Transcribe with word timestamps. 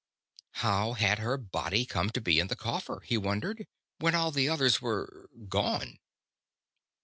How 0.65 0.93
had 0.93 1.19
her 1.19 1.37
body 1.37 1.85
come 1.85 2.09
to 2.09 2.21
be 2.21 2.39
in 2.39 2.47
the 2.47 2.55
coffer, 2.55 3.01
he 3.05 3.19
wondered, 3.19 3.67
when 3.99 4.15
all 4.15 4.31
the 4.31 4.49
others 4.49 4.81
were 4.81 5.29
gone? 5.47 5.99